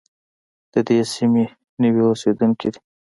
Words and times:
د 0.73 0.75
دې 0.87 0.99
سیمې 1.13 1.45
نوي 1.81 2.01
اوسېدونکي 2.09 2.67
دي. 2.73 2.79